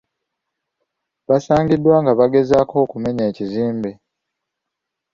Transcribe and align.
Baasangiddwa 1.27 1.95
nga 2.01 2.11
bagezaako 2.19 2.75
okumenya 2.85 3.23
ekizimbe. 3.31 3.91